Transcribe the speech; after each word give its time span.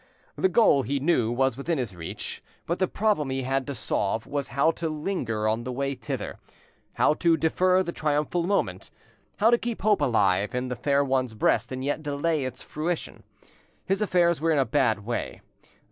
The 0.35 0.49
goal, 0.49 0.81
he 0.81 0.99
knew, 0.99 1.31
was 1.31 1.55
within 1.55 1.77
his 1.77 1.95
reach, 1.95 2.41
but 2.65 2.79
the 2.79 2.87
problem 2.87 3.29
he 3.29 3.43
had 3.43 3.67
to 3.67 3.75
solve 3.75 4.25
was 4.25 4.47
how 4.47 4.71
to 4.71 4.89
linger 4.89 5.47
on 5.47 5.63
the 5.63 5.71
way 5.71 5.93
thither, 5.93 6.39
how 6.93 7.13
to 7.13 7.37
defer 7.37 7.83
the 7.83 7.91
triumphal 7.91 8.41
moment, 8.41 8.89
how 9.37 9.51
to 9.51 9.59
keep 9.59 9.83
hope 9.83 10.01
alive 10.01 10.55
in 10.55 10.69
the 10.69 10.75
fair 10.75 11.03
one's 11.03 11.35
breast 11.35 11.71
and 11.71 11.85
yet 11.85 12.01
delay 12.01 12.45
its 12.45 12.63
fruition. 12.63 13.21
His 13.85 14.01
affairs 14.01 14.41
were 14.41 14.49
in 14.51 14.57
a 14.57 14.65
bad 14.65 15.05
way. 15.05 15.41